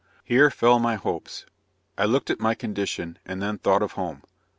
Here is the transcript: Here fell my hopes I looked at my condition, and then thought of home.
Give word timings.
Here 0.23 0.49
fell 0.49 0.79
my 0.79 0.95
hopes 0.95 1.45
I 1.95 2.05
looked 2.05 2.31
at 2.31 2.39
my 2.39 2.55
condition, 2.55 3.19
and 3.23 3.39
then 3.39 3.59
thought 3.59 3.83
of 3.83 3.91
home. 3.91 4.23